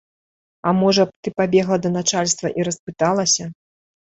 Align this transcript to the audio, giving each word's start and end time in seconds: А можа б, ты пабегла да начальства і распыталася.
А 0.69 0.71
можа 0.79 1.03
б, 1.09 1.13
ты 1.27 1.33
пабегла 1.43 1.77
да 1.83 1.89
начальства 1.99 2.53
і 2.61 2.67
распыталася. 2.69 3.43